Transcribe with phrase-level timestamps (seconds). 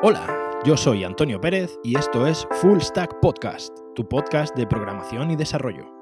[0.00, 5.32] Hola, yo soy Antonio Pérez y esto es Full Stack Podcast, tu podcast de programación
[5.32, 5.92] y desarrollo.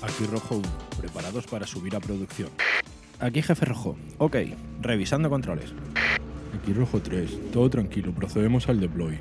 [0.00, 2.50] Aquí Rojo 1, preparados para subir a producción.
[3.18, 4.36] Aquí Jefe Rojo, ok,
[4.80, 5.74] revisando controles.
[6.56, 9.18] Aquí rojo 3, todo tranquilo, procedemos al deploy.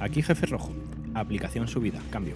[0.00, 0.72] Aquí Jefe Rojo,
[1.14, 2.34] aplicación subida, cambio.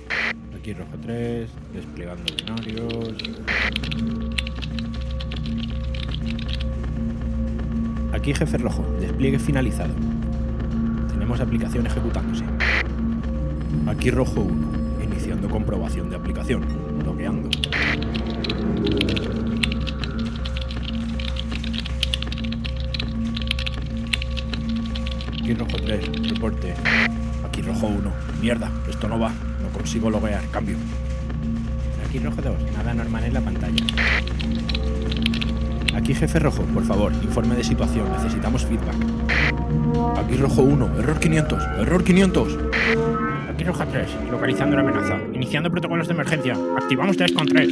[0.60, 3.14] Aquí Rojo 3, desplegando binarios.
[8.12, 9.94] Aquí Jefe Rojo, despliegue finalizado.
[11.10, 12.44] Tenemos aplicación ejecutándose.
[13.86, 16.62] Aquí Rojo 1, iniciando comprobación de aplicación,
[17.06, 17.48] logueando.
[25.38, 26.74] Aquí rojo 3, reporte.
[27.48, 28.12] Aquí rojo 1.
[28.42, 29.32] Mierda, esto no va.
[29.72, 30.42] Consigo loguear.
[30.50, 30.76] Cambio.
[32.06, 32.54] Aquí rojo 2.
[32.76, 33.84] Nada normal en la pantalla.
[35.94, 38.10] Aquí jefe rojo, por favor, informe de situación.
[38.12, 38.96] Necesitamos feedback.
[40.16, 40.98] Aquí rojo 1.
[40.98, 41.62] Error 500.
[41.78, 42.58] Error 500.
[43.52, 44.08] Aquí roja 3.
[44.30, 45.18] Localizando la amenaza.
[45.34, 46.56] Iniciando protocolos de emergencia.
[46.76, 47.68] Activamos test con 3.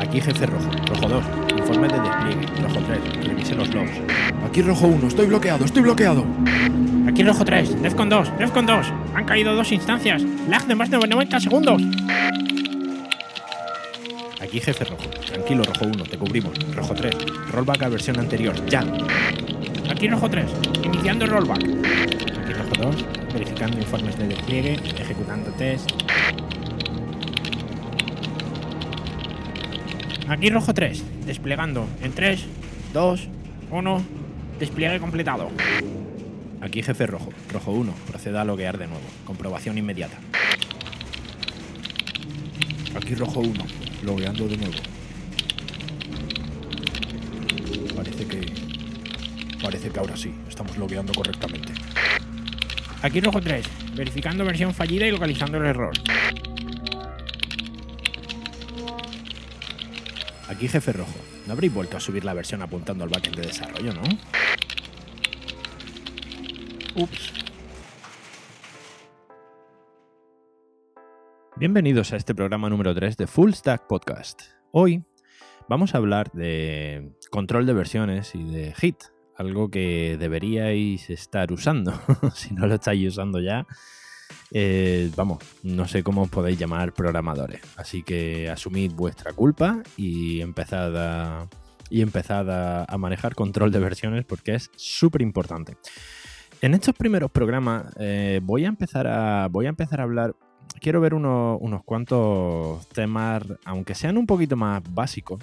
[0.00, 0.70] Aquí jefe rojo.
[0.88, 1.24] Rojo 2.
[1.58, 2.62] Informe de despliegue.
[2.62, 3.26] Rojo 3.
[3.26, 3.92] Revise los logs.
[4.46, 6.24] Aquí rojo 1, estoy bloqueado, estoy bloqueado.
[7.06, 7.82] Aquí rojo 3.
[7.82, 8.38] Defcon 2.
[8.38, 8.86] Defcon 2.
[9.14, 10.22] Han caído dos instancias.
[10.48, 11.82] Lag de más de 90 segundos.
[14.40, 15.08] Aquí jefe rojo.
[15.24, 16.04] Tranquilo, rojo 1.
[16.04, 16.52] Te cubrimos.
[16.74, 17.14] Rojo 3.
[17.52, 18.54] Rollback a versión anterior.
[18.66, 18.84] Ya.
[19.90, 20.46] Aquí rojo 3.
[20.84, 21.62] Iniciando rollback.
[21.62, 23.04] Aquí rojo 2.
[23.32, 24.74] Verificando informes de despliegue.
[24.98, 25.90] Ejecutando test.
[30.28, 32.44] Aquí rojo 3, desplegando en 3,
[32.92, 33.28] 2,
[33.70, 34.02] 1,
[34.58, 35.50] despliegue completado.
[36.66, 40.18] Aquí jefe rojo, rojo 1, proceda a loguear de nuevo, comprobación inmediata.
[42.96, 43.64] Aquí rojo 1,
[44.02, 44.74] logueando de nuevo.
[47.94, 48.52] Parece que...
[49.62, 51.72] Parece que ahora sí, estamos logueando correctamente.
[53.00, 55.92] Aquí rojo 3, verificando versión fallida y localizando el error.
[60.48, 61.14] Aquí jefe rojo,
[61.46, 64.02] no habréis vuelto a subir la versión apuntando al backend de desarrollo, ¿no?
[66.96, 67.32] Ups.
[71.56, 74.42] Bienvenidos a este programa número 3 de Full Stack Podcast.
[74.72, 75.04] Hoy
[75.68, 78.96] vamos a hablar de control de versiones y de Hit,
[79.36, 81.92] algo que deberíais estar usando.
[82.34, 83.66] si no lo estáis usando ya,
[84.52, 87.60] eh, vamos, no sé cómo os podéis llamar programadores.
[87.76, 91.48] Así que asumid vuestra culpa y empezad a,
[91.90, 95.76] y empezad a, a manejar control de versiones porque es súper importante.
[96.62, 100.34] En estos primeros programas eh, voy, a empezar a, voy a empezar a hablar.
[100.80, 105.42] Quiero ver unos, unos cuantos temas, aunque sean un poquito más básicos,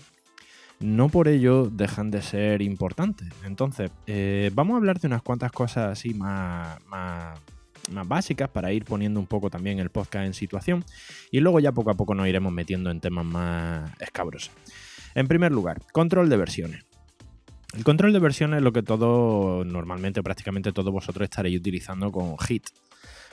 [0.80, 3.30] no por ello dejan de ser importantes.
[3.46, 7.40] Entonces, eh, vamos a hablar de unas cuantas cosas así más, más,
[7.92, 10.84] más básicas para ir poniendo un poco también el podcast en situación
[11.32, 14.52] y luego ya poco a poco nos iremos metiendo en temas más escabrosos.
[15.16, 16.93] En primer lugar, control de versiones.
[17.74, 22.38] El control de versiones es lo que todo, normalmente prácticamente todos vosotros estaréis utilizando con
[22.38, 22.68] Hit.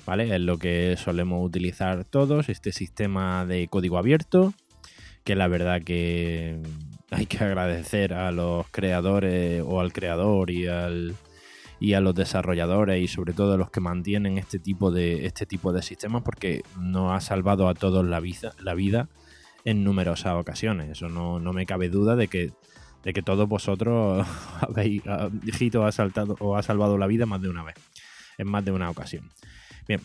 [0.06, 0.34] ¿Vale?
[0.34, 4.54] Es lo que solemos utilizar todos, este sistema de código abierto,
[5.24, 6.58] que la verdad que
[7.10, 11.16] hay que agradecer a los creadores o al creador y al,
[11.78, 15.44] y a los desarrolladores y sobre todo a los que mantienen este tipo de, este
[15.44, 19.08] tipo de sistemas porque nos ha salvado a todos la vida, la vida
[19.66, 20.88] en numerosas ocasiones.
[20.90, 22.52] Eso no, no me cabe duda de que,
[23.04, 24.26] de que todos vosotros
[24.60, 25.02] habéis,
[25.58, 27.76] Hito ha saltado o ha salvado la vida más de una vez,
[28.38, 29.30] en más de una ocasión.
[29.88, 30.00] Bien,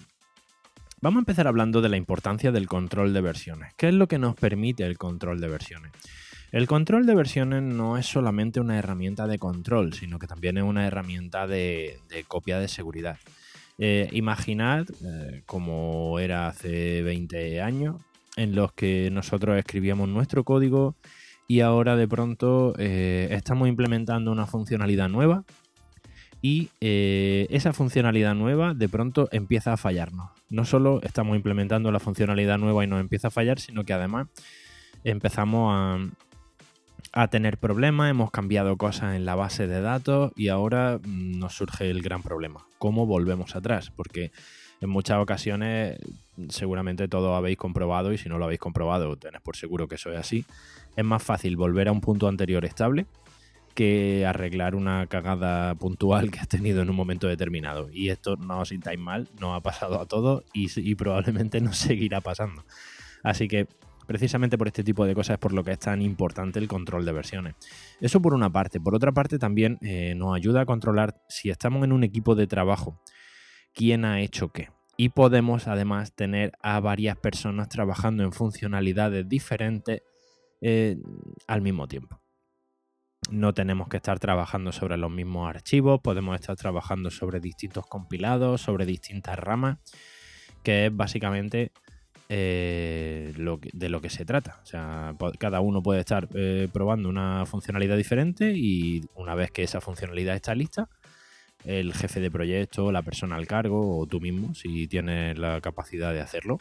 [1.02, 3.74] vamos a empezar hablando de la importancia del control de versiones.
[3.78, 5.92] ¿Qué es lo que nos permite el control de versiones?
[6.52, 10.64] El control de versiones no es solamente una herramienta de control, sino que también es
[10.64, 13.18] una herramienta de, de copia de seguridad.
[13.78, 17.98] Eh, imaginad eh, como era hace 20 años,
[18.38, 20.96] en los que nosotros escribíamos nuestro código
[21.48, 25.44] y ahora de pronto eh, estamos implementando una funcionalidad nueva
[26.42, 30.30] y eh, esa funcionalidad nueva de pronto empieza a fallarnos.
[30.50, 34.28] No solo estamos implementando la funcionalidad nueva y nos empieza a fallar, sino que además
[35.04, 35.98] empezamos a,
[37.14, 41.56] a tener problemas, hemos cambiado cosas en la base de datos y ahora mm, nos
[41.56, 42.68] surge el gran problema.
[42.78, 43.92] ¿Cómo volvemos atrás?
[43.96, 44.32] Porque
[44.82, 45.98] en muchas ocasiones
[46.50, 50.12] seguramente todo habéis comprobado y si no lo habéis comprobado tenéis por seguro que eso
[50.12, 50.46] es así.
[50.96, 53.06] Es más fácil volver a un punto anterior estable
[53.76, 57.90] que arreglar una cagada puntual que has tenido en un momento determinado.
[57.92, 62.22] Y esto no os sintáis mal, no ha pasado a todos y, probablemente no seguirá
[62.22, 62.64] pasando.
[63.22, 63.68] Así que
[64.08, 67.06] precisamente por este tipo de cosas es por lo que es tan importante el control
[67.06, 67.56] de versiones.
[68.00, 68.80] Eso por una parte.
[68.80, 72.48] Por otra parte también eh, nos ayuda a controlar si estamos en un equipo de
[72.48, 72.98] trabajo,
[73.76, 74.70] quién ha hecho qué.
[74.98, 80.02] Y podemos además tener a varias personas trabajando en funcionalidades diferentes
[80.62, 80.98] eh,
[81.48, 82.22] al mismo tiempo.
[83.30, 88.62] No tenemos que estar trabajando sobre los mismos archivos, podemos estar trabajando sobre distintos compilados,
[88.62, 89.80] sobre distintas ramas,
[90.64, 91.72] que es básicamente
[92.30, 94.60] eh, de lo que se trata.
[94.64, 99.64] O sea, cada uno puede estar eh, probando una funcionalidad diferente y una vez que
[99.64, 100.88] esa funcionalidad está lista,
[101.66, 106.14] el jefe de proyecto, la persona al cargo o tú mismo, si tienes la capacidad
[106.14, 106.60] de hacerlo,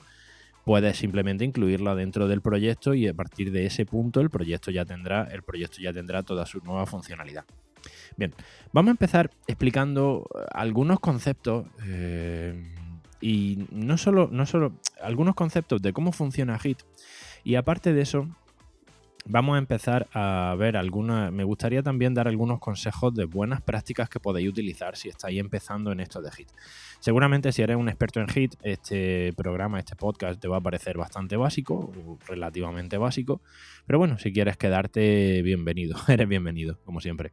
[0.65, 4.85] puedes simplemente incluirla dentro del proyecto y a partir de ese punto el proyecto ya
[4.85, 7.45] tendrá, el proyecto ya tendrá toda su nueva funcionalidad.
[8.17, 8.33] Bien,
[8.73, 11.67] vamos a empezar explicando algunos conceptos.
[11.87, 12.71] Eh,
[13.21, 16.83] y no solo, no solo algunos conceptos de cómo funciona Git.
[17.43, 18.29] Y aparte de eso,
[19.27, 21.33] vamos a empezar a ver algunas.
[21.33, 25.93] Me gustaría también dar algunos consejos de buenas prácticas que podéis utilizar si estáis empezando
[25.93, 26.49] en esto de Git.
[27.01, 30.97] Seguramente, si eres un experto en Git, este programa, este podcast te va a parecer
[30.97, 31.93] bastante básico,
[32.27, 33.41] relativamente básico.
[33.87, 35.97] Pero bueno, si quieres quedarte, bienvenido.
[36.09, 37.33] Eres bienvenido, como siempre.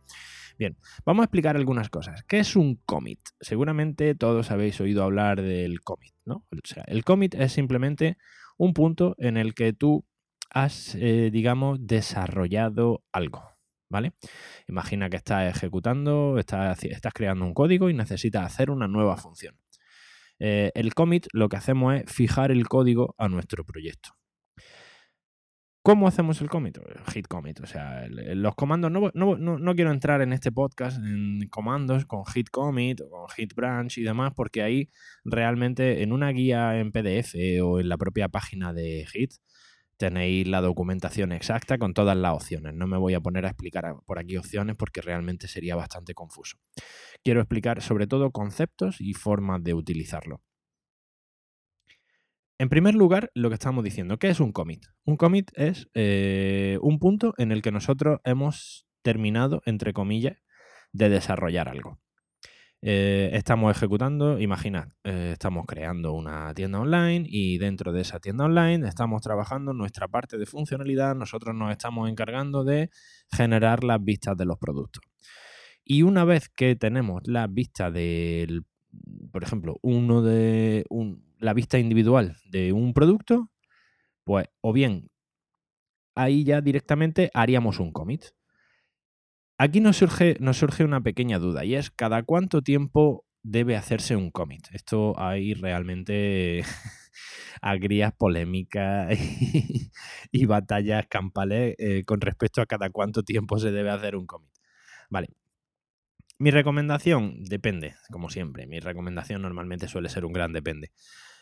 [0.58, 2.24] Bien, vamos a explicar algunas cosas.
[2.24, 3.20] ¿Qué es un commit?
[3.40, 6.46] Seguramente todos habéis oído hablar del commit, ¿no?
[6.52, 8.18] O sea, el commit es simplemente
[8.58, 10.06] un punto en el que tú
[10.54, 13.44] has, eh, digamos, desarrollado algo,
[13.90, 14.14] ¿vale?
[14.68, 16.80] Imagina que estás ejecutando, estás,
[17.14, 19.56] creando un código y necesitas hacer una nueva función.
[20.40, 24.10] Eh, el commit lo que hacemos es fijar el código a nuestro proyecto.
[25.84, 26.78] ¿Cómo hacemos el commit?
[27.12, 27.60] Hit commit.
[27.62, 28.92] O sea, los comandos.
[28.92, 33.56] No, no, quiero entrar en este podcast en comandos con hit commit o con hit
[33.56, 34.90] branch y demás, porque ahí
[35.26, 37.34] realmente en una guía en PDF
[37.64, 39.34] o en la propia página de Hit
[40.02, 42.74] tenéis la documentación exacta con todas las opciones.
[42.74, 46.58] No me voy a poner a explicar por aquí opciones porque realmente sería bastante confuso.
[47.24, 50.42] Quiero explicar sobre todo conceptos y formas de utilizarlo.
[52.58, 54.88] En primer lugar, lo que estamos diciendo, ¿qué es un commit?
[55.06, 60.38] Un commit es eh, un punto en el que nosotros hemos terminado, entre comillas,
[60.94, 62.00] de desarrollar algo.
[62.84, 68.46] Eh, estamos ejecutando, imaginad, eh, estamos creando una tienda online y dentro de esa tienda
[68.46, 72.90] online estamos trabajando nuestra parte de funcionalidad, nosotros nos estamos encargando de
[73.32, 75.04] generar las vistas de los productos.
[75.84, 78.66] Y una vez que tenemos las vistas del,
[79.32, 80.84] por ejemplo, uno de
[81.38, 83.52] la vista individual de un producto,
[84.24, 85.12] pues o bien
[86.16, 88.26] ahí ya directamente haríamos un commit.
[89.64, 94.16] Aquí nos surge, nos surge una pequeña duda y es cada cuánto tiempo debe hacerse
[94.16, 94.66] un commit.
[94.72, 96.64] Esto hay realmente
[97.62, 99.16] agrías polémicas
[100.32, 104.50] y, batallas campales eh, con respecto a cada cuánto tiempo se debe hacer un commit.
[105.12, 105.28] Vale.
[106.40, 108.66] Mi recomendación depende, como siempre.
[108.66, 110.90] Mi recomendación normalmente suele ser un gran depende.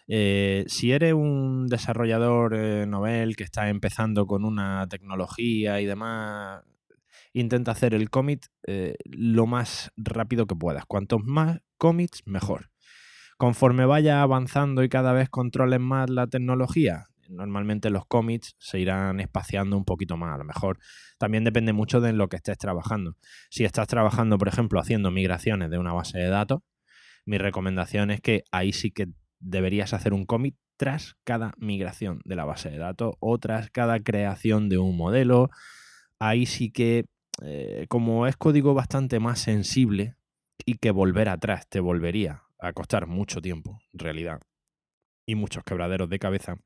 [0.10, 6.66] Eh, si eres un desarrollador eh, novel que está empezando con una tecnología y demás,
[7.34, 10.86] intenta hacer el commit eh, lo más rápido que puedas.
[10.86, 12.70] Cuantos más commits, mejor.
[13.38, 19.20] Conforme vaya avanzando y cada vez controles más la tecnología, normalmente los commits se irán
[19.20, 20.36] espaciando un poquito más.
[20.36, 20.80] A lo mejor
[21.18, 23.16] también depende mucho de lo que estés trabajando.
[23.50, 26.62] Si estás trabajando, por ejemplo, haciendo migraciones de una base de datos,
[27.26, 29.08] mi recomendación es que ahí sí que
[29.40, 34.00] deberías hacer un commit tras cada migración de la base de datos o tras cada
[34.00, 35.50] creación de un modelo.
[36.20, 37.06] Ahí sí que,
[37.42, 40.16] eh, como es código bastante más sensible
[40.66, 44.42] y que volver atrás te volvería a costar mucho tiempo, en realidad,
[45.26, 46.58] y muchos quebraderos de cabeza,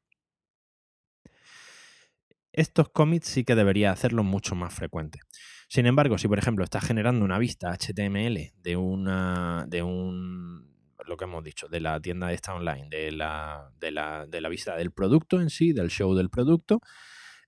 [2.53, 5.20] estos commits sí que debería hacerlo mucho más frecuente.
[5.68, 10.72] Sin embargo, si por ejemplo estás generando una vista HTML de, una, de un
[11.06, 14.50] lo que hemos dicho, de la tienda esta online, de la, de la, de la
[14.50, 16.80] vista del producto en sí, del show del producto.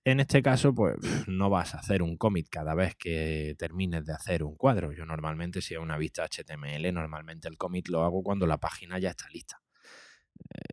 [0.06, 0.94] En este caso, pues
[1.26, 4.92] no vas a hacer un commit cada vez que termines de hacer un cuadro.
[4.92, 9.00] Yo normalmente, si es una vista HTML, normalmente el commit lo hago cuando la página
[9.00, 9.60] ya está lista.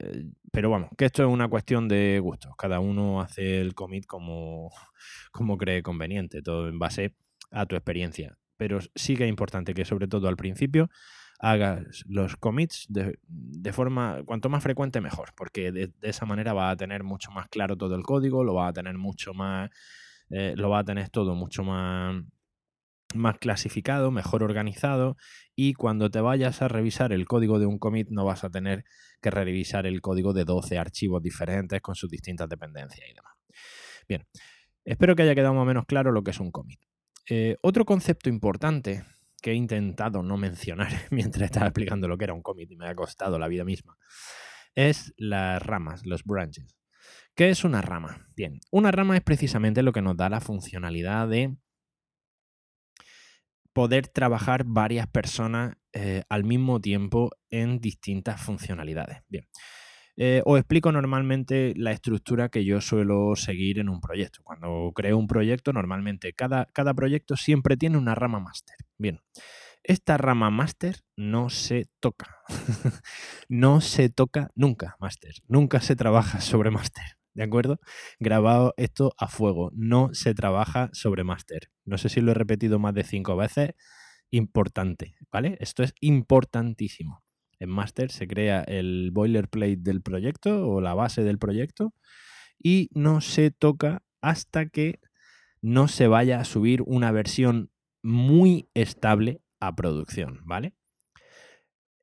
[0.01, 2.55] Eh, pero vamos, que esto es una cuestión de gustos.
[2.55, 4.71] Cada uno hace el commit como,
[5.31, 7.15] como cree conveniente, todo en base
[7.49, 8.37] a tu experiencia.
[8.55, 10.91] Pero sí que es importante que sobre todo al principio
[11.43, 16.77] hagas los commits de, forma, cuanto más frecuente mejor, porque de, esa manera va a
[16.77, 19.69] tener mucho más claro todo el código, lo va a tener mucho más,
[20.29, 22.23] eh, lo va a tener todo mucho más
[23.13, 25.17] más clasificado, mejor organizado
[25.53, 28.85] y cuando te vayas a revisar el código de un commit no vas a tener
[29.21, 33.33] que revisar el código de 12 archivos diferentes con sus distintas dependencias y demás.
[34.07, 34.25] Bien,
[34.85, 36.79] espero que haya quedado más o menos claro lo que es un commit.
[37.29, 39.03] Eh, otro concepto importante
[39.43, 42.87] que he intentado no mencionar mientras estaba explicando lo que era un commit y me
[42.87, 43.95] ha costado la vida misma
[44.75, 46.75] es las ramas, los branches.
[47.35, 48.27] ¿Qué es una rama?
[48.35, 51.55] Bien, una rama es precisamente lo que nos da la funcionalidad de
[53.73, 59.23] poder trabajar varias personas eh, al mismo tiempo en distintas funcionalidades.
[59.27, 59.47] Bien,
[60.15, 64.41] eh, os explico normalmente la estructura que yo suelo seguir en un proyecto.
[64.43, 68.75] Cuando creo un proyecto, normalmente cada, cada proyecto siempre tiene una rama máster.
[68.97, 69.21] Bien,
[69.83, 72.37] esta rama máster no se toca.
[73.49, 75.35] no se toca nunca, máster.
[75.47, 77.03] Nunca se trabaja sobre máster.
[77.33, 77.79] ¿De acuerdo?
[78.19, 79.71] Grabado esto a fuego.
[79.73, 81.69] No se trabaja sobre máster.
[81.83, 83.71] No sé si lo he repetido más de cinco veces.
[84.29, 85.57] Importante, ¿vale?
[85.59, 87.22] Esto es importantísimo.
[87.63, 91.93] En máster se crea el boilerplate del proyecto o la base del proyecto
[92.61, 94.99] y no se toca hasta que
[95.61, 100.73] no se vaya a subir una versión muy estable a producción, ¿vale?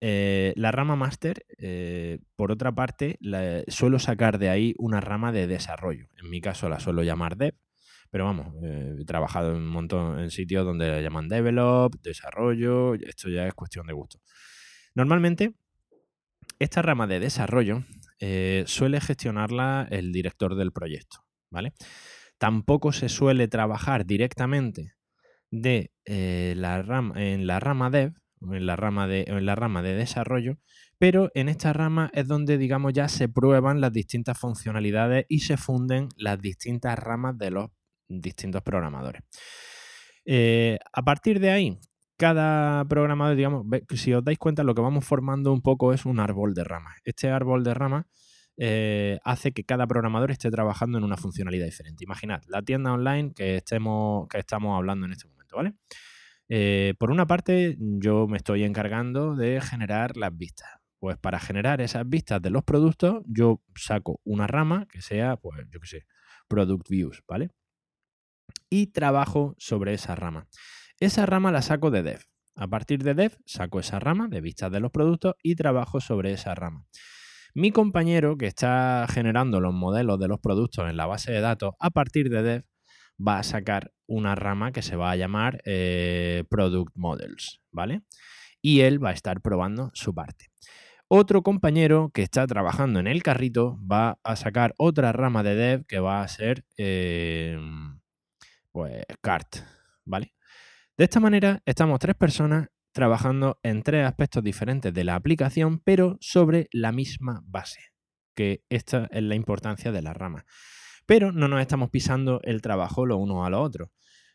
[0.01, 3.19] Eh, la rama máster, eh, por otra parte,
[3.69, 6.09] suelo sacar de ahí una rama de desarrollo.
[6.17, 7.55] En mi caso la suelo llamar dev,
[8.11, 12.95] pero vamos, eh, he trabajado en un montón en sitios donde la llaman develop, desarrollo,
[12.95, 14.21] esto ya es cuestión de gusto.
[14.95, 15.55] Normalmente,
[16.59, 17.85] esta rama de desarrollo
[18.67, 21.73] suele gestionarla el director del proyecto, ¿vale?
[22.39, 24.95] Tampoco se suele trabajar directamente
[25.51, 25.91] de
[26.57, 30.59] la rama, en la rama dev, en la rama de, en la rama de desarrollo,
[30.99, 35.57] pero en esta rama es donde, digamos, ya se prueban las distintas funcionalidades y se
[35.57, 37.71] funden las distintas ramas de los
[38.09, 39.23] distintos programadores.
[40.27, 41.79] Eh, a partir de ahí,
[42.21, 46.21] cada programador, digamos, si os dais cuenta, lo que vamos formando un poco es un
[46.21, 46.99] árbol de ramas.
[47.03, 48.05] Este árbol de ramas
[48.59, 52.05] eh, hace que cada programador esté trabajando en una funcionalidad diferente.
[52.05, 55.73] Imaginad la tienda online que, estemos, que estamos hablando en este momento, ¿vale?
[56.51, 60.69] Eh, por una parte, yo me estoy encargando de generar las vistas.
[60.99, 65.59] Pues para generar esas vistas de los productos, yo saco una rama que sea, pues
[65.71, 66.07] yo qué sé,
[66.49, 67.49] Product Views, ¿vale?
[68.69, 70.47] Y trabajo sobre esa rama.
[71.01, 72.21] Esa rama la saco de Dev.
[72.57, 76.33] A partir de Dev, saco esa rama de vistas de los productos y trabajo sobre
[76.33, 76.85] esa rama.
[77.55, 81.73] Mi compañero que está generando los modelos de los productos en la base de datos,
[81.79, 82.65] a partir de Dev,
[83.19, 88.03] va a sacar una rama que se va a llamar eh, Product Models, ¿vale?
[88.61, 90.51] Y él va a estar probando su parte.
[91.09, 95.87] Otro compañero que está trabajando en el carrito va a sacar otra rama de dev
[95.87, 97.99] que va a ser em,
[98.71, 99.57] pues cart,
[100.05, 100.35] ¿vale?
[101.01, 106.19] De esta manera estamos tres personas trabajando en tres aspectos diferentes de la aplicación, pero
[106.21, 107.81] sobre la misma base,
[108.37, 110.45] que esta es la importancia de la rama
[111.07, 113.91] pero no nos estamos pisando el trabajo lo uno a lo otro.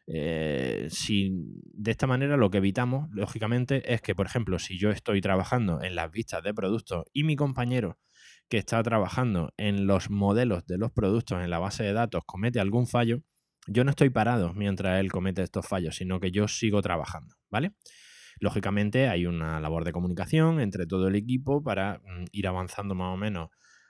[0.07, 1.31] Eh, si
[1.71, 5.83] de esta manera lo que evitamos, lógicamente, es que, por ejemplo, si yo estoy trabajando
[5.83, 7.99] en las vistas de productos y mi compañero
[8.49, 12.59] que está trabajando en los modelos de los productos en la base de datos comete
[12.59, 13.21] algún fallo,
[13.67, 17.73] yo no estoy parado mientras él comete estos fallos, sino que yo sigo trabajando, ¿vale?
[18.39, 23.13] Lógicamente hay una labor de comunicación entre todo el equipo para mm, ir avanzando más
[23.13, 23.49] o menos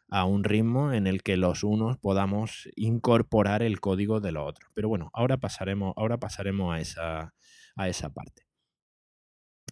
[0.09, 4.71] a un ritmo en el que los unos podamos incorporar el código de los otros.
[4.75, 7.33] Pero bueno, ahora pasaremos, ahora pasaremos a, esa,
[7.75, 8.43] a esa parte.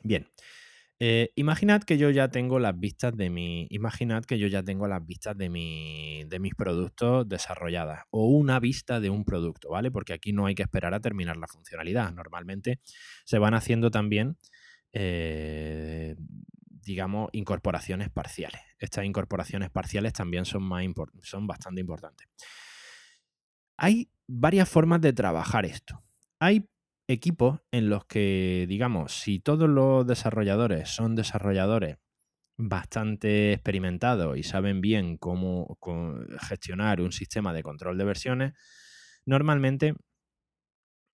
[0.03, 0.27] Bien.
[1.05, 3.67] Eh, imaginad que yo ya tengo las vistas de mi.
[3.72, 8.05] Imaginad que yo ya tengo las vistas de, mi, de mis productos desarrolladas.
[8.10, 9.91] O una vista de un producto, ¿vale?
[9.91, 12.13] Porque aquí no hay que esperar a terminar la funcionalidad.
[12.13, 12.79] Normalmente
[13.25, 14.38] se van haciendo también.
[14.93, 16.15] Eh,
[16.69, 18.62] digamos, incorporaciones parciales.
[18.79, 20.86] Estas incorporaciones parciales también son, más
[21.22, 22.29] son bastante importantes.
[23.75, 26.01] Hay varias formas de trabajar esto.
[26.39, 26.69] Hay
[27.07, 31.98] equipos en los que, digamos, si todos los desarrolladores son desarrolladores
[32.57, 35.77] bastante experimentados y saben bien cómo
[36.41, 38.53] gestionar un sistema de control de versiones,
[39.25, 39.95] normalmente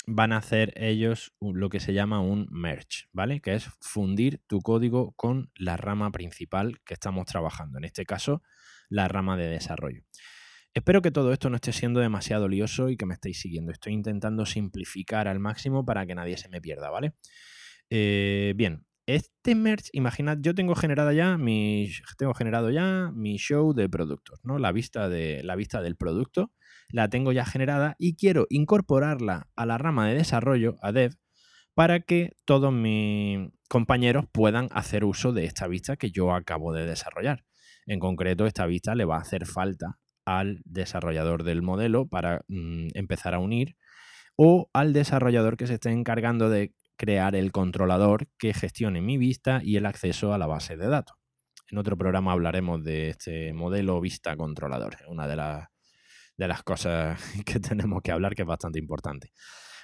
[0.05, 3.41] van a hacer ellos lo que se llama un merge, ¿vale?
[3.41, 8.41] Que es fundir tu código con la rama principal que estamos trabajando, en este caso,
[8.89, 10.03] la rama de desarrollo.
[10.73, 13.71] Espero que todo esto no esté siendo demasiado lioso y que me estéis siguiendo.
[13.71, 17.13] Estoy intentando simplificar al máximo para que nadie se me pierda, ¿vale?
[17.89, 23.73] Eh, bien, este merge, imaginad, yo tengo generada ya mi, tengo generado ya mi show
[23.73, 24.59] de productos, ¿no?
[24.59, 26.51] La vista, de, la vista del producto
[26.89, 31.15] la tengo ya generada y quiero incorporarla a la rama de desarrollo, a dev,
[31.73, 36.85] para que todos mis compañeros puedan hacer uso de esta vista que yo acabo de
[36.85, 37.45] desarrollar.
[37.87, 39.97] En concreto, esta vista le va a hacer falta
[40.37, 43.75] al desarrollador del modelo para mm, empezar a unir
[44.35, 49.61] o al desarrollador que se esté encargando de crear el controlador que gestione mi vista
[49.63, 51.15] y el acceso a la base de datos.
[51.71, 55.35] En otro programa hablaremos de este modelo vista controlador, una de,
[56.37, 59.31] de las cosas que tenemos que hablar que es bastante importante.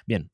[0.06, 0.30] Bien,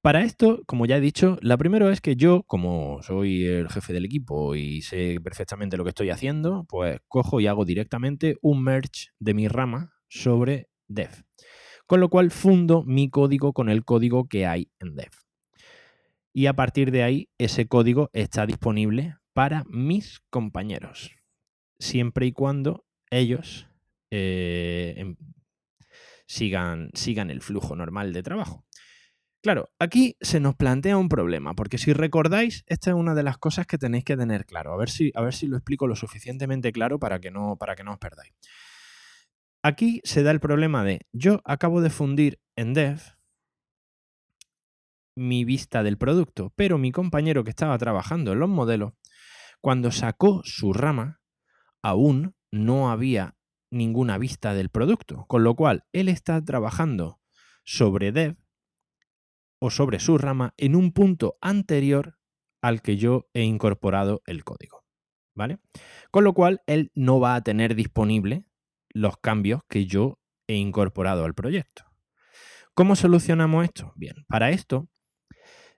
[0.00, 3.92] para esto, como ya he dicho, la primera es que yo, como soy el jefe
[3.92, 8.62] del equipo y sé perfectamente lo que estoy haciendo, pues cojo y hago directamente un
[8.62, 11.10] merge de mi rama sobre dev.
[11.86, 15.10] Con lo cual fundo mi código con el código que hay en dev.
[16.32, 21.10] Y a partir de ahí, ese código está disponible para mis compañeros,
[21.80, 23.66] siempre y cuando ellos
[24.10, 25.16] eh, em,
[26.26, 28.67] sigan, sigan el flujo normal de trabajo.
[29.40, 33.38] Claro, aquí se nos plantea un problema, porque si recordáis, esta es una de las
[33.38, 34.72] cosas que tenéis que tener claro.
[34.72, 37.76] A ver si, a ver si lo explico lo suficientemente claro para que, no, para
[37.76, 38.32] que no os perdáis.
[39.62, 43.00] Aquí se da el problema de yo acabo de fundir en dev
[45.16, 48.92] mi vista del producto, pero mi compañero que estaba trabajando en los modelos,
[49.60, 51.20] cuando sacó su rama,
[51.82, 53.36] aún no había
[53.70, 57.20] ninguna vista del producto, con lo cual él está trabajando
[57.64, 58.36] sobre dev
[59.58, 62.18] o sobre su rama en un punto anterior
[62.62, 64.84] al que yo he incorporado el código.
[65.34, 65.58] ¿Vale?
[66.10, 68.44] Con lo cual, él no va a tener disponible
[68.88, 71.84] los cambios que yo he incorporado al proyecto.
[72.74, 73.92] ¿Cómo solucionamos esto?
[73.94, 74.88] Bien, para esto,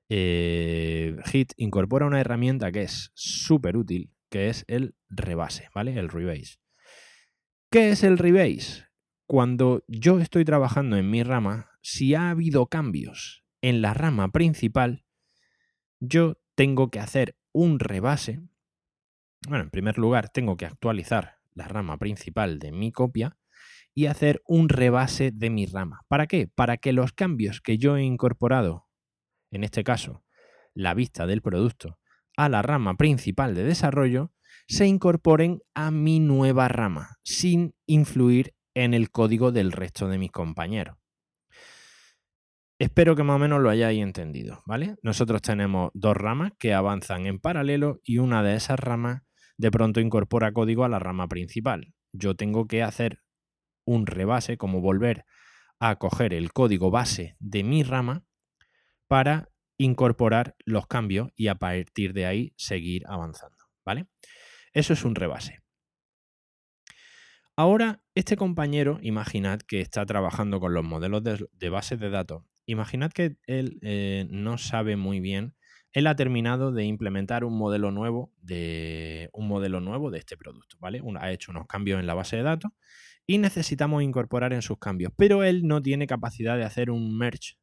[0.09, 5.99] eh, Hit incorpora una herramienta que es súper útil, que es el rebase, ¿vale?
[5.99, 6.59] El rebase.
[7.71, 8.87] ¿Qué es el rebase?
[9.27, 15.05] Cuando yo estoy trabajando en mi rama, si ha habido cambios en la rama principal,
[16.01, 18.41] yo tengo que hacer un rebase.
[19.49, 23.37] Bueno, en primer lugar, tengo que actualizar la rama principal de mi copia
[23.95, 26.03] y hacer un rebase de mi rama.
[26.09, 26.49] ¿Para qué?
[26.49, 28.87] Para que los cambios que yo he incorporado,
[29.51, 30.25] en este caso,
[30.75, 31.99] la vista del producto,
[32.37, 34.33] a la rama principal de desarrollo,
[34.69, 40.31] se incorporen a mi nueva rama, sin influir en el código del resto de mis
[40.31, 41.00] compañeros.
[42.81, 44.97] Espero que más o menos lo hayáis entendido, ¿vale?
[45.03, 49.21] Nosotros tenemos dos ramas que avanzan en paralelo y una de esas ramas
[49.59, 51.93] de pronto incorpora código a la rama principal.
[52.13, 53.21] Yo tengo que hacer
[53.85, 55.27] un rebase, como volver
[55.79, 58.25] a coger el código base de mi rama
[59.09, 64.07] para incorporar los cambios y a partir de ahí seguir avanzando, ¿vale?
[64.73, 65.59] Eso es un rebase.
[67.57, 72.45] Ahora, este compañero, imaginad que está trabajando con los modelos de, de bases de datos
[72.67, 75.55] Imaginad que él eh, no sabe muy bien.
[75.93, 80.77] Él ha terminado de implementar un modelo nuevo de un modelo nuevo de este producto,
[80.79, 81.03] ¿vale?
[81.19, 82.71] ha hecho unos cambios en la base de datos
[83.27, 87.57] y necesitamos incorporar en sus cambios, pero él no tiene capacidad de hacer un merge,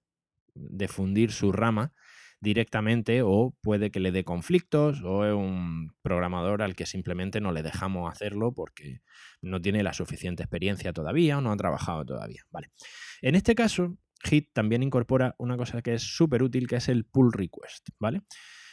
[0.55, 1.93] de fundir su rama
[2.39, 7.51] directamente o puede que le dé conflictos o es un programador al que simplemente no
[7.51, 9.01] le dejamos hacerlo porque
[9.41, 12.69] no tiene la suficiente experiencia todavía o no ha trabajado todavía, ¿vale?
[13.21, 17.05] En este caso, Hit también incorpora una cosa que es súper útil, que es el
[17.05, 18.21] pull request, ¿vale?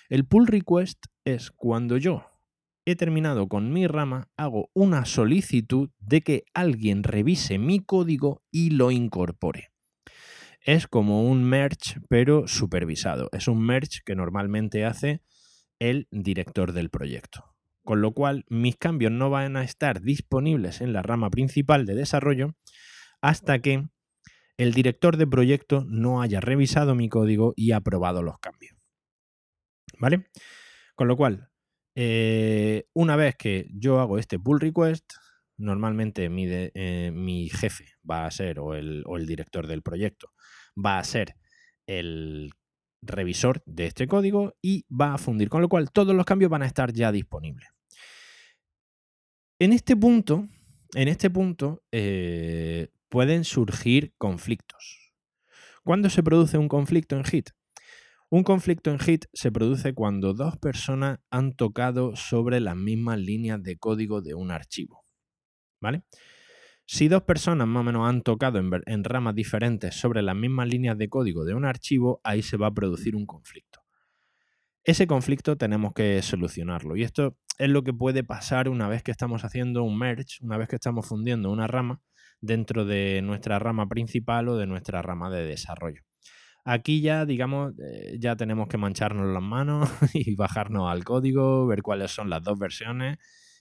[0.09, 2.24] El pull request es cuando yo
[2.85, 8.70] he terminado con mi rama, hago una solicitud de que alguien revise mi código y
[8.70, 9.70] lo incorpore.
[10.61, 13.28] Es como un merge, pero supervisado.
[13.33, 15.22] Es un merge que normalmente hace
[15.78, 17.54] el director del proyecto.
[17.83, 21.94] Con lo cual, mis cambios no van a estar disponibles en la rama principal de
[21.94, 22.54] desarrollo
[23.20, 23.88] hasta que
[24.56, 28.76] el director de proyecto no haya revisado mi código y aprobado los cambios.
[29.98, 30.26] ¿Vale?
[30.94, 31.50] Con lo cual,
[31.96, 35.14] eh, una vez que yo hago este pull request,
[35.56, 40.32] normalmente mi, eh, mi jefe va a ser, o el, o el director del proyecto,
[40.76, 41.36] va a ser
[41.86, 42.50] el
[43.02, 46.62] revisor de este código y va a fundir, con lo cual todos los cambios van
[46.62, 47.68] a estar ya disponibles.
[49.60, 50.48] En este punto,
[50.94, 55.12] en este punto, eh, pueden surgir conflictos.
[55.85, 57.50] ¿Cuándo se produce un conflicto en HIT?
[58.29, 63.62] Un conflicto en HIT se produce cuando dos personas han tocado sobre las mismas líneas
[63.62, 65.05] de código de un archivo.
[65.81, 66.03] ¿Vale?
[66.87, 70.66] Si dos personas más o menos han tocado en, en, ramas diferentes sobre las mismas
[70.66, 73.79] líneas de código de un archivo, ahí se va a producir un conflicto.
[74.83, 76.96] Ese conflicto tenemos que solucionarlo.
[76.96, 80.59] Y esto es lo que puede pasar una vez que estamos haciendo un merge, una
[80.59, 82.03] vez que estamos fundiendo una rama
[82.40, 86.02] dentro de nuestra rama principal o de nuestra rama de desarrollo.
[86.64, 91.82] Aquí ya, digamos, eh, ya tenemos que mancharnos las manos y bajarnos al código, ver
[91.82, 93.18] cuáles son las dos versiones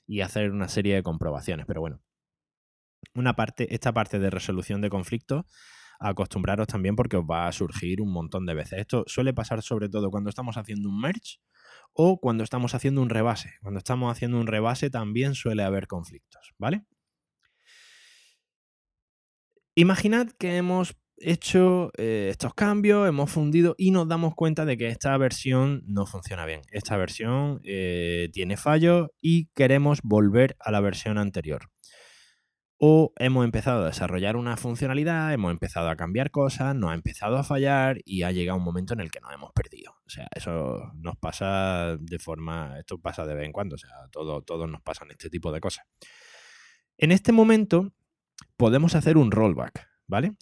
[0.07, 1.65] y hacer una serie de comprobaciones.
[1.65, 2.01] Pero bueno,
[3.13, 5.45] una parte, esta parte de resolución de conflictos,
[5.99, 8.79] acostumbraros también porque os va a surgir un montón de veces.
[8.79, 11.39] Esto suele pasar sobre todo cuando estamos haciendo un merge
[11.93, 13.53] o cuando estamos haciendo un rebase.
[13.61, 16.85] Cuando estamos haciendo un rebase también suele haber conflictos, ¿vale?
[19.75, 24.87] Imaginad que hemos hecho eh, estos cambios, hemos fundido y nos damos cuenta de que
[24.87, 26.61] esta versión no funciona bien.
[26.71, 31.71] Esta versión eh, tiene fallos y queremos volver a la versión anterior.
[32.77, 37.37] O hemos empezado a desarrollar una funcionalidad, hemos empezado a cambiar cosas, nos ha empezado
[37.37, 39.93] a fallar y ha llegado un momento en el que nos hemos perdido.
[40.05, 43.89] O sea, eso nos pasa de forma, esto pasa de vez en cuando, o sea,
[44.11, 45.85] todo, todos nos pasan este tipo de cosas.
[46.97, 47.93] En este momento
[48.57, 50.33] podemos hacer un rollback, ¿vale?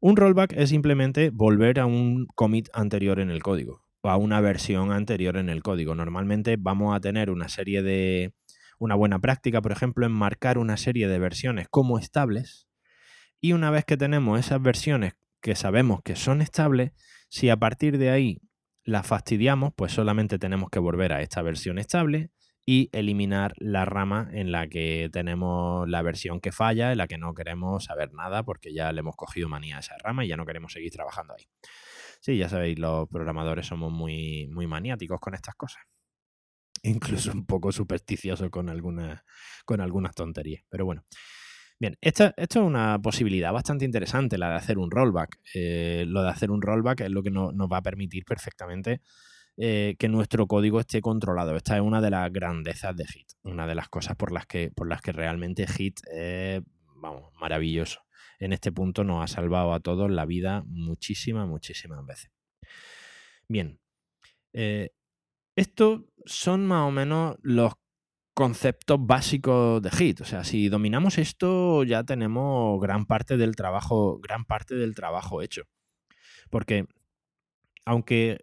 [0.00, 4.40] Un rollback es simplemente volver a un commit anterior en el código o a una
[4.40, 5.94] versión anterior en el código.
[5.94, 8.32] Normalmente vamos a tener una serie de...
[8.78, 12.66] Una buena práctica, por ejemplo, en marcar una serie de versiones como estables
[13.40, 16.92] y una vez que tenemos esas versiones que sabemos que son estables,
[17.28, 18.40] si a partir de ahí
[18.84, 22.30] las fastidiamos, pues solamente tenemos que volver a esta versión estable
[22.68, 27.16] y eliminar la rama en la que tenemos la versión que falla, en la que
[27.16, 30.36] no queremos saber nada porque ya le hemos cogido manía a esa rama y ya
[30.36, 31.46] no queremos seguir trabajando ahí.
[32.20, 35.82] Sí, ya sabéis, los programadores somos muy, muy maniáticos con estas cosas.
[36.82, 39.22] Incluso un poco supersticiosos con algunas,
[39.64, 40.62] con algunas tonterías.
[40.68, 41.04] Pero bueno.
[41.78, 45.38] Bien, esto, esto, es una posibilidad bastante interesante, la de hacer un rollback.
[45.54, 49.02] Eh, lo de hacer un rollback es lo que nos va a permitir perfectamente
[49.58, 51.56] eh, que nuestro código esté controlado.
[51.56, 54.70] Esta es una de las grandezas de Git, una de las cosas por las que,
[54.70, 56.62] por las que realmente Git es,
[56.96, 58.02] vamos, maravilloso.
[58.38, 62.30] En este punto nos ha salvado a todos la vida muchísimas, muchísimas veces.
[63.48, 63.80] Bien,
[64.52, 64.90] eh,
[65.54, 67.72] estos son más o menos los
[68.34, 70.20] conceptos básicos de Git.
[70.20, 75.40] O sea, si dominamos esto, ya tenemos gran parte del trabajo, gran parte del trabajo
[75.40, 75.62] hecho.
[76.50, 76.86] Porque
[77.86, 78.38] aunque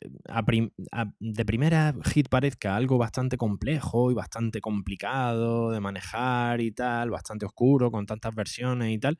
[1.19, 7.45] de primera hit parezca algo bastante complejo y bastante complicado de manejar y tal, bastante
[7.45, 9.17] oscuro con tantas versiones y tal,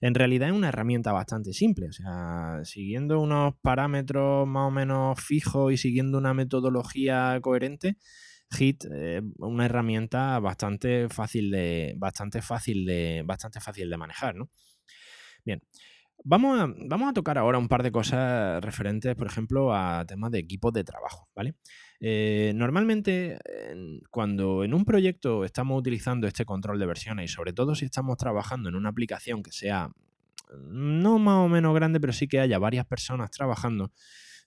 [0.00, 1.88] en realidad es una herramienta bastante simple.
[1.88, 7.96] O sea, siguiendo unos parámetros más o menos fijos y siguiendo una metodología coherente,
[8.52, 14.48] Hit es una herramienta bastante fácil de, bastante fácil de, bastante fácil de manejar, ¿no?
[15.44, 15.60] Bien,
[16.24, 20.30] Vamos a, vamos a, tocar ahora un par de cosas referentes, por ejemplo, a temas
[20.32, 21.54] de equipos de trabajo, ¿vale?
[22.00, 23.38] Eh, normalmente,
[24.10, 28.16] cuando en un proyecto estamos utilizando este control de versiones y sobre todo si estamos
[28.16, 29.90] trabajando en una aplicación que sea
[30.52, 33.92] no más o menos grande, pero sí que haya varias personas trabajando,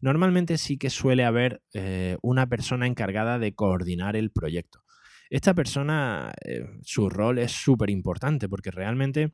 [0.01, 4.83] normalmente sí que suele haber eh, una persona encargada de coordinar el proyecto.
[5.29, 9.33] Esta persona, eh, su rol es súper importante porque realmente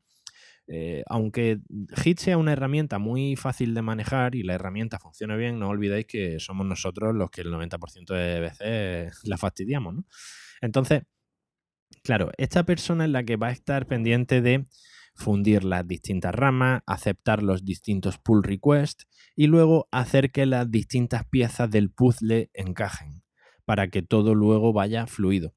[0.68, 1.60] eh, aunque
[2.02, 6.06] Hit sea una herramienta muy fácil de manejar y la herramienta funcione bien, no olvidéis
[6.06, 10.04] que somos nosotros los que el 90% de veces la fastidiamos, ¿no?
[10.60, 11.02] Entonces,
[12.02, 14.66] claro, esta persona es la que va a estar pendiente de
[15.14, 21.24] fundir las distintas ramas, aceptar los distintos pull requests y luego hacer que las distintas
[21.28, 23.22] piezas del puzzle encajen
[23.64, 25.54] para que todo luego vaya fluido.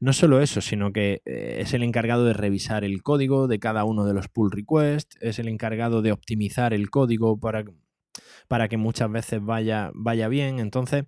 [0.00, 3.84] No solo eso, sino que eh, es el encargado de revisar el código de cada
[3.84, 7.64] uno de los pull requests, es el encargado de optimizar el código para,
[8.46, 10.60] para que muchas veces vaya, vaya bien.
[10.60, 11.04] Entonces,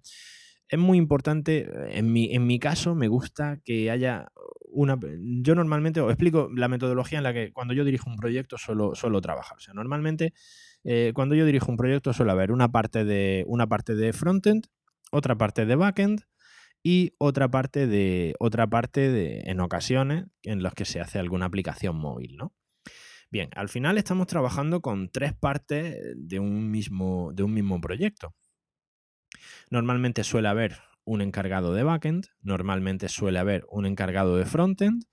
[0.68, 4.28] es muy importante, en mi, en mi caso me gusta que haya
[4.72, 4.98] una...
[5.42, 8.94] Yo normalmente os explico la metodología en la que cuando yo dirijo un proyecto suelo,
[8.94, 9.56] suelo trabajar.
[9.56, 10.32] O sea, normalmente
[10.84, 14.66] eh, cuando yo dirijo un proyecto suele haber una parte de, una parte de frontend,
[15.10, 16.22] otra parte de backend,
[16.82, 21.46] y otra parte de otra parte de en ocasiones en las que se hace alguna
[21.46, 22.54] aplicación móvil, ¿no?
[23.30, 28.34] Bien, al final estamos trabajando con tres partes de un mismo, de un mismo proyecto.
[29.70, 35.04] Normalmente suele haber un encargado de backend, normalmente suele haber un encargado de frontend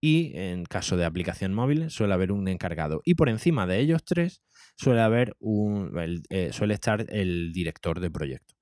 [0.00, 3.00] y en caso de aplicación móvil suele haber un encargado.
[3.04, 4.42] Y por encima de ellos tres
[4.76, 5.92] suele haber un,
[6.30, 8.56] eh, suele estar el director de proyecto.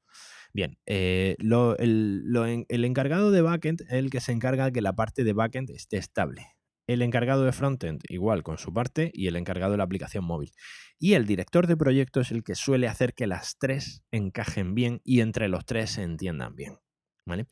[0.52, 5.24] Bien, eh, el, encargado de backend es el que se encarga de que la parte
[5.24, 6.46] de backend esté estable.
[6.86, 10.50] El encargado de frontend igual con su parte y el encargado de la aplicación móvil.
[10.98, 15.00] Y el director de proyecto es el que suele hacer que las tres encajen bien
[15.04, 16.78] y entre los tres se entiendan bien.
[17.24, 17.46] ¿vale?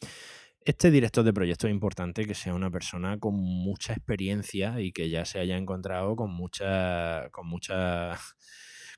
[0.60, 5.08] Este director de proyecto es importante que sea una persona con mucha experiencia y que
[5.08, 8.18] ya se haya encontrado con mucha, con mucha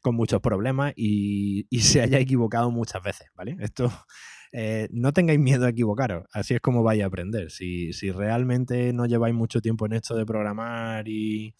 [0.00, 3.56] con muchos problemas y, se haya equivocado muchas veces, ¿vale?
[3.60, 3.90] Esto,
[4.52, 7.50] eh, no tengáis miedo a equivocaros, así es como vais a aprender.
[7.50, 11.54] Si, si realmente no lleváis mucho tiempo en esto de programar y,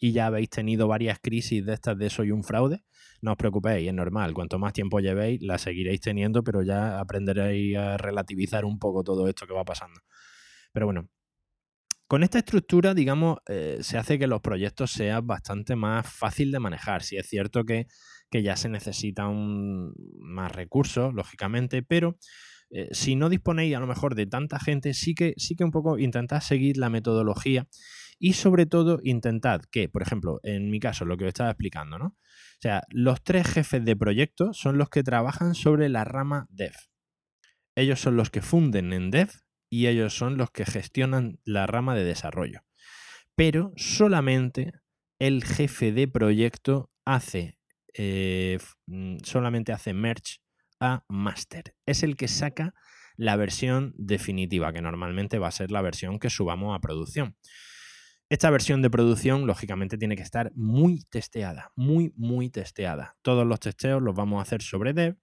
[0.00, 2.84] y ya habéis tenido varias crisis de estas de soy un fraude,
[3.22, 4.34] no os preocupéis, es normal.
[4.34, 9.28] Cuanto más tiempo llevéis, la seguiréis teniendo, pero ya aprenderéis a relativizar un poco todo
[9.28, 10.00] esto que va pasando.
[10.72, 11.08] Pero bueno,
[12.06, 16.60] con esta estructura, digamos, eh, se hace que los proyectos sean bastante más fácil de
[16.60, 17.02] manejar.
[17.02, 17.86] Si es cierto que,
[18.30, 22.18] ya se necesitan más recursos, lógicamente, pero
[22.70, 25.70] eh, si no disponéis a lo mejor de tanta gente, sí que, sí que un
[25.70, 27.66] poco intentad seguir la metodología
[28.18, 31.98] y sobre todo intentad que, por ejemplo, en mi caso, lo que os estaba explicando,
[31.98, 32.06] ¿no?
[32.08, 36.74] O sea, los tres jefes de proyecto son los que trabajan sobre la rama dev.
[37.74, 39.30] Ellos son los que funden en dev
[39.68, 42.60] y ellos son los que gestionan la rama de desarrollo.
[43.34, 44.72] Pero solamente
[45.18, 47.58] el jefe de proyecto hace,
[47.94, 50.38] eh, mm, solamente hace merge
[50.80, 51.74] a master.
[51.86, 52.74] Es el que saca
[53.16, 57.36] la versión definitiva, que normalmente va a ser la versión que subamos a producción.
[58.28, 63.16] Esta versión de producción, lógicamente, tiene que estar muy testeada, muy, muy testeada.
[63.22, 65.16] Todos los testeos los vamos a hacer sobre dev,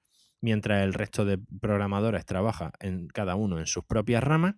[0.44, 4.56] mientras el resto de programadores trabaja en cada uno en sus propias ramas.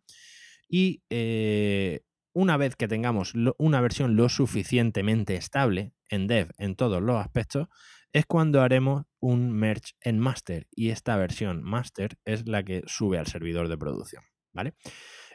[0.67, 2.01] Y eh,
[2.33, 7.67] una vez que tengamos una versión lo suficientemente estable en dev en todos los aspectos,
[8.11, 10.67] es cuando haremos un merge en master.
[10.71, 14.23] Y esta versión master es la que sube al servidor de producción.
[14.53, 14.73] ¿Vale?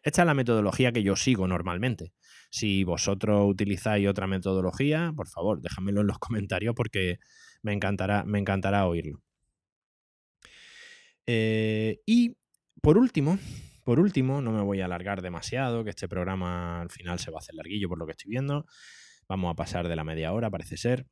[0.03, 2.13] Esta es la metodología que yo sigo normalmente.
[2.51, 7.19] Si vosotros utilizáis otra metodología, por favor, déjamelo en los comentarios porque
[7.63, 9.23] me encantará, me encantará oírlo.
[11.26, 12.37] Eh, y
[12.83, 13.38] por último,
[13.85, 17.38] por último, no me voy a alargar demasiado, que este programa al final se va
[17.38, 18.66] a hacer larguillo por lo que estoy viendo.
[19.28, 21.06] Vamos a pasar de la media hora, parece ser.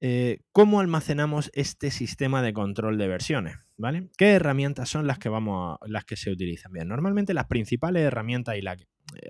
[0.00, 3.56] Eh, ¿Cómo almacenamos este sistema de control de versiones?
[3.76, 4.10] ¿Vale?
[4.16, 6.72] ¿Qué herramientas son las que vamos las que se utilizan?
[6.72, 8.76] Bien, normalmente las principales herramientas y, la,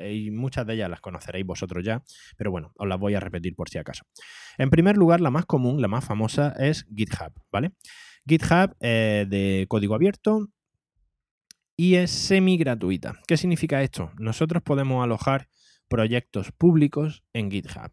[0.07, 2.03] y muchas de ellas las conoceréis vosotros ya,
[2.37, 4.05] pero bueno, os las voy a repetir por si acaso.
[4.59, 7.73] En primer lugar, la más común, la más famosa es GitHub, ¿vale?
[8.29, 10.49] GitHub eh, de código abierto
[11.77, 13.19] y es semi gratuita.
[13.27, 14.11] ¿Qué significa esto?
[14.19, 15.49] Nosotros podemos alojar
[15.89, 17.93] proyectos públicos en GitHub.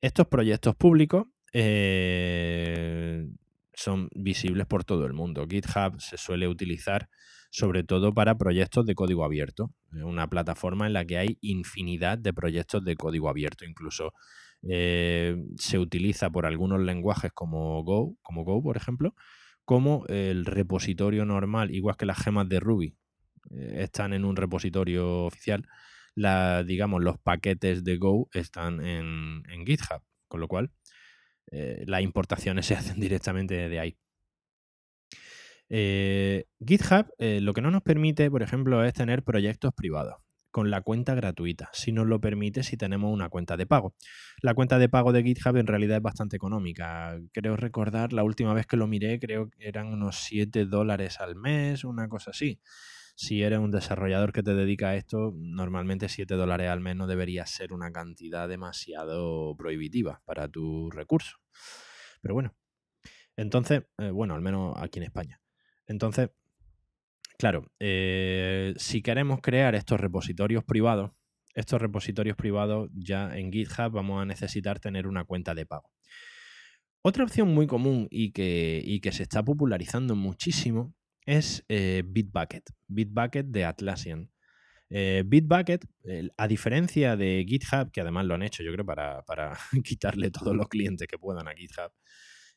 [0.00, 3.28] Estos proyectos públicos eh,
[3.72, 5.46] son visibles por todo el mundo.
[5.48, 7.08] GitHub se suele utilizar
[7.50, 9.70] sobre todo para proyectos de código abierto.
[9.92, 13.64] Es una plataforma en la que hay infinidad de proyectos de código abierto.
[13.64, 14.12] Incluso
[14.68, 19.14] eh, se utiliza por algunos lenguajes como Go, como Go, por ejemplo,
[19.64, 22.96] como el repositorio normal, igual que las gemas de Ruby
[23.50, 25.66] eh, están en un repositorio oficial,
[26.14, 30.70] la, digamos, los paquetes de Go están en GitHub, con lo cual
[31.50, 33.98] eh, las importaciones se hacen directamente de ahí.
[35.70, 40.23] Eh, GitHub lo que no nos permite, por ejemplo, es tener proyectos privados
[40.54, 41.68] con la cuenta gratuita.
[41.72, 43.96] Si nos lo permite, si tenemos una cuenta de pago.
[44.40, 47.18] La cuenta de pago de GitHub en realidad es bastante económica.
[47.32, 51.34] Creo recordar, la última vez que lo miré, creo que eran unos 7 dólares al
[51.34, 52.60] mes, una cosa así
[53.16, 57.06] si eres un desarrollador que te dedica a esto, normalmente 7 dólares al mes no
[57.06, 61.38] debería ser una cantidad demasiado prohibitiva para tu recurso.
[62.20, 62.54] Pero bueno,
[63.36, 65.40] entonces, eh, bueno, al menos aquí en España.
[65.86, 66.30] Entonces,
[67.38, 71.12] claro, eh, si queremos crear estos repositorios privados,
[71.54, 75.90] estos repositorios privados ya en GitHub vamos a necesitar tener una cuenta de pago.
[77.02, 80.94] Otra opción muy común y que, y que se está popularizando muchísimo
[81.26, 82.64] es eh, Bitbucket.
[82.88, 84.30] Bitbucket de Atlassian.
[84.90, 85.84] Eh, Bitbucket,
[86.36, 89.22] a diferencia de GitHub, que además lo han hecho, yo creo, para,
[89.84, 91.92] quitarle todos los clientes que puedan a GitHub,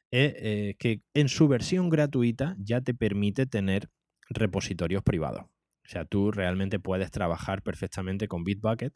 [0.10, 3.90] que en su versión gratuita ya te permite tener
[4.30, 5.44] repositorios privados.
[5.44, 8.94] O sea, tú realmente puedes trabajar perfectamente con Bitbucket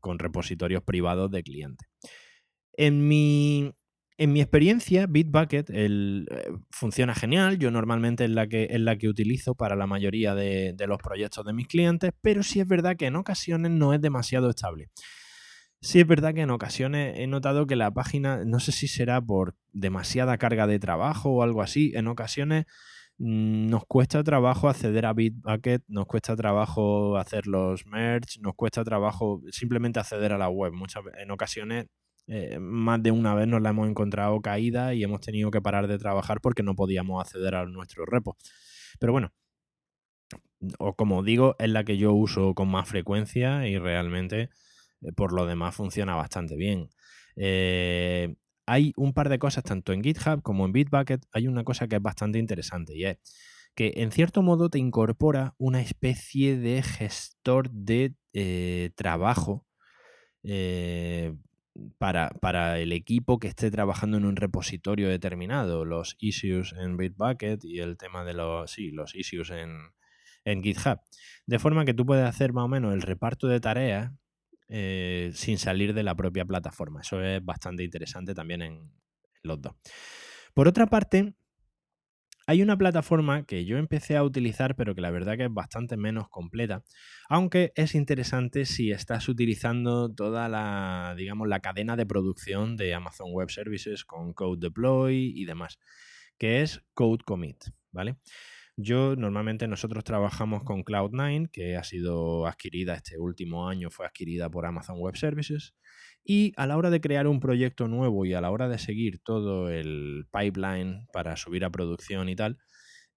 [0.00, 1.84] con repositorios privados de cliente.
[2.76, 3.72] En mi,
[4.16, 7.58] en mi experiencia, Bitbucket el, eh, funciona genial.
[7.58, 11.44] Yo normalmente es la que, es la que utilizo para la mayoría de, los proyectos
[11.44, 14.90] de mis clientes, pero sí es verdad que en ocasiones no es demasiado estable.
[15.80, 19.20] Sí es verdad que en ocasiones he notado que la página, no sé si será
[19.20, 22.64] por demasiada carga de trabajo o algo así, en ocasiones
[23.18, 29.40] nos cuesta trabajo acceder a Bitbucket, nos cuesta trabajo hacer los merge, nos cuesta trabajo
[29.50, 30.72] simplemente acceder a la web.
[30.72, 31.86] Muchas, en ocasiones
[32.26, 35.86] eh, más de una vez nos la hemos encontrado caída y hemos tenido que parar
[35.88, 38.36] de trabajar porque no podíamos acceder a nuestro repo.
[38.98, 39.32] Pero bueno,
[40.78, 44.50] o como digo, es la que yo uso con más frecuencia y realmente
[45.02, 46.90] eh, por lo demás funciona bastante bien.
[47.36, 48.34] Eh,
[48.66, 51.96] hay un par de cosas, tanto en GitHub como en Bitbucket, hay una cosa que
[51.96, 53.18] es bastante interesante y es
[53.74, 59.66] que en cierto modo te incorpora una especie de gestor de eh, trabajo
[60.44, 61.34] eh,
[61.98, 67.64] para, para, el equipo que esté trabajando en un repositorio determinado, los issues en Bitbucket
[67.64, 69.72] y el tema de los, sí, los issues en,
[70.44, 71.00] en GitHub.
[71.46, 74.12] De forma que tú puedes hacer más o menos el reparto de tareas
[74.76, 77.02] eh, sin salir de la propia plataforma.
[77.02, 78.90] Eso es bastante interesante también en
[79.44, 79.72] los dos.
[80.52, 81.36] Por otra parte,
[82.48, 85.96] hay una plataforma que yo empecé a utilizar, pero que la verdad que es bastante
[85.96, 86.82] menos completa,
[87.28, 93.28] aunque es interesante si estás utilizando toda la, digamos, la cadena de producción de Amazon
[93.30, 95.78] Web Services con Code Deploy y demás,
[96.36, 98.16] que es Code Commit, ¿vale?
[98.76, 104.50] Yo normalmente nosotros trabajamos con Cloud9, que ha sido adquirida este último año, fue adquirida
[104.50, 105.74] por Amazon Web Services.
[106.24, 109.20] Y a la hora de crear un proyecto nuevo y a la hora de seguir
[109.22, 112.58] todo el pipeline para subir a producción y tal,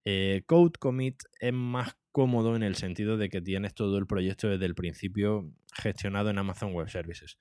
[0.04, 4.48] eh, Code Commit es más cómodo en el sentido de que tienes todo el proyecto
[4.48, 7.38] desde el principio gestionado en Amazon Web Services.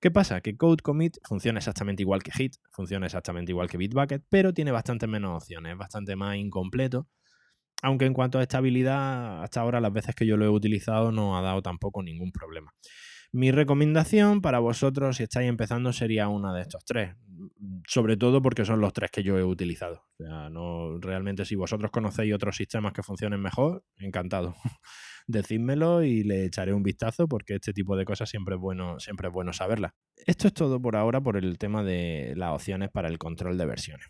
[0.00, 0.40] ¿Qué pasa?
[0.40, 4.70] Que Code Commit funciona exactamente igual que Hit, funciona exactamente igual que Bitbucket, pero tiene
[4.70, 7.08] bastante menos opciones, es bastante más incompleto.
[7.82, 11.36] Aunque en cuanto a estabilidad, hasta ahora las veces que yo lo he utilizado no
[11.36, 12.72] ha dado tampoco ningún problema.
[13.32, 17.14] Mi recomendación para vosotros, si estáis empezando, sería una de estos tres.
[17.86, 20.02] Sobre todo porque son los tres que yo he utilizado.
[20.18, 24.56] O sea, no, realmente, si vosotros conocéis otros sistemas que funcionen mejor, encantado.
[25.28, 29.28] Decídmelo y le echaré un vistazo porque este tipo de cosas siempre es bueno, siempre
[29.28, 29.92] es bueno saberlas.
[30.16, 33.66] Esto es todo por ahora por el tema de las opciones para el control de
[33.66, 34.08] versiones.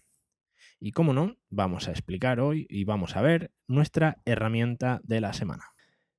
[0.81, 5.35] Y como no, vamos a explicar hoy y vamos a ver nuestra herramienta de la
[5.35, 5.65] semana.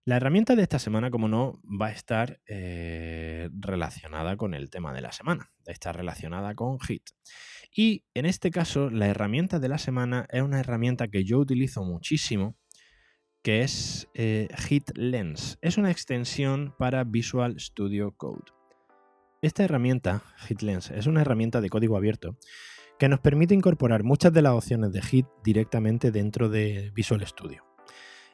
[0.05, 4.93] La herramienta de esta semana, como no, va a estar eh, relacionada con el tema
[4.93, 7.09] de la semana, está relacionada con Hit.
[7.75, 11.83] Y en este caso, la herramienta de la semana es una herramienta que yo utilizo
[11.83, 12.55] muchísimo,
[13.41, 15.57] que es eh, Hit Lens.
[15.61, 18.51] Es una extensión para Visual Studio Code.
[19.41, 22.37] Esta herramienta, HitLens, es una herramienta de código abierto
[23.01, 27.63] que nos permite incorporar muchas de las opciones de Hit directamente dentro de Visual Studio.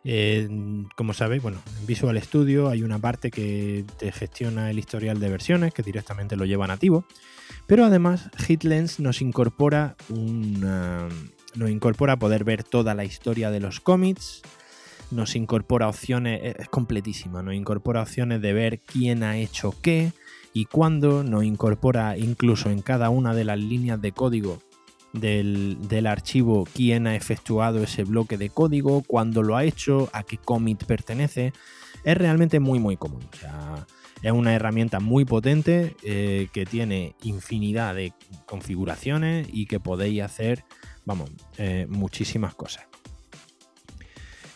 [0.03, 0.49] Eh,
[0.97, 5.29] como sabéis, bueno, en Visual Studio hay una parte que te gestiona el historial de
[5.29, 7.05] versiones, que directamente lo lleva nativo,
[7.65, 11.07] pero además HitLens nos incorpora una,
[11.55, 14.41] nos incorpora poder ver toda la historia de los commits,
[15.11, 20.11] nos incorpora opciones, es completísima, nos incorpora opciones de ver quién ha hecho qué
[20.57, 24.57] y cuándo, nos incorpora incluso en cada una de las líneas de código
[25.13, 30.39] del, archivo quién ha efectuado ese bloque de código, cuándo lo ha hecho, a qué
[30.39, 31.53] commit pertenece.
[32.03, 33.29] Es realmente muy muy cómodo.
[34.23, 38.13] es una herramienta muy potente eh, que tiene infinidad de
[38.47, 40.65] configuraciones y que podéis hacer,
[41.05, 42.87] vamos, eh, muchísimas cosas.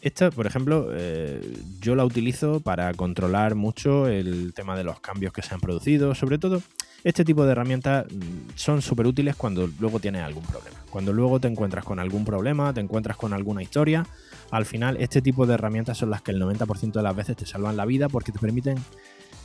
[0.02, 5.32] Esta, por ejemplo, eh, yo la utilizo para controlar mucho el tema de los cambios
[5.32, 6.62] que se han producido, sobre todo
[7.04, 10.78] este tipo de herramientas mm, son súper útiles cuando luego tienes algún problema.
[10.90, 14.06] Cuando luego te encuentras con algún problema, te encuentras con alguna historia,
[14.50, 17.46] al final este tipo de herramientas son las que el 90% de las veces te
[17.46, 18.78] salvan la vida porque te permiten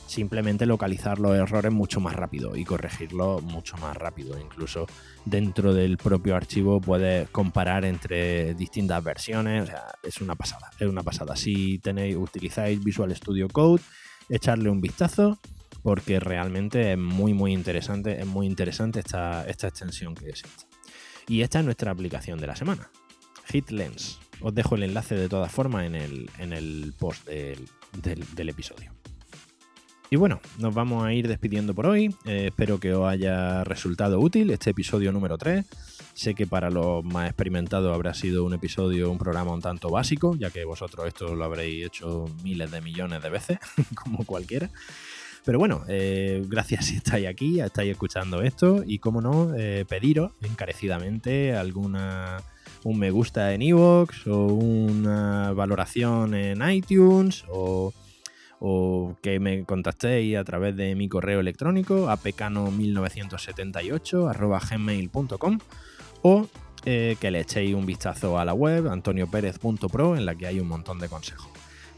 [0.07, 4.39] simplemente localizar los errores mucho más rápido y corregirlos mucho más rápido.
[4.39, 4.87] Incluso
[5.25, 9.63] dentro del propio archivo puedes comparar entre distintas versiones.
[9.63, 11.35] O sea, es una pasada, es una pasada.
[11.35, 13.81] Si tenéis, utilizáis Visual Studio Code,
[14.29, 15.37] echarle un vistazo
[15.83, 20.65] porque realmente es muy muy interesante, es muy interesante esta, esta extensión que existe.
[21.27, 22.89] Y esta es nuestra aplicación de la semana,
[23.51, 24.19] HitLens.
[24.39, 28.91] Os dejo el enlace de todas formas en el, en el post del, episodio.
[30.09, 32.15] Y bueno, nos vamos a ir despidiendo por hoy.
[32.23, 35.65] Eh, espero que os haya resultado útil este episodio número 3.
[36.13, 40.33] Sé que para los más experimentados habrá sido un episodio, un programa un tanto básico,
[40.37, 43.59] ya que vosotros esto lo habréis hecho miles de millones de veces,
[43.95, 44.69] como cualquiera.
[45.43, 50.31] Pero bueno, eh, gracias si estáis aquí, estáis escuchando esto y como no, eh, pediros
[50.41, 52.37] encarecidamente alguna
[52.83, 57.93] un me gusta en iVoox o una valoración en iTunes o,
[58.59, 65.59] que me contactéis a través de mi correo electrónico apecano1978 gmail.com
[66.23, 66.47] o
[66.85, 70.67] eh, que le echéis un vistazo a la web antoniopérez.pro en la que hay un
[70.67, 71.49] montón de consejos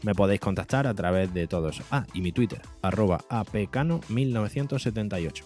[0.02, 1.84] me podéis contactar a través de todo eso.
[1.90, 5.44] Ah, y mi Twitter, arroba apcano1978.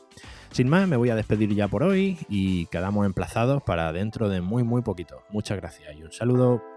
[0.51, 4.41] Sin más, me voy a despedir ya por hoy y quedamos emplazados para dentro de
[4.41, 5.23] muy muy poquito.
[5.31, 6.74] Muchas gracias y un saludo.